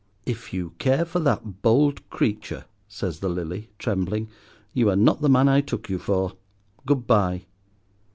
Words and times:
"If 0.25 0.51
you 0.51 0.71
care 0.79 1.05
for 1.05 1.19
that 1.19 1.61
bold 1.61 2.09
creature," 2.09 2.65
says 2.87 3.19
the 3.19 3.29
Lily, 3.29 3.69
trembling, 3.77 4.29
"you 4.73 4.89
are 4.89 4.95
not 4.95 5.21
the 5.21 5.29
man 5.29 5.47
I 5.47 5.61
took 5.61 5.91
you 5.91 5.99
for. 5.99 6.33
Good 6.87 7.05
bye." 7.05 7.45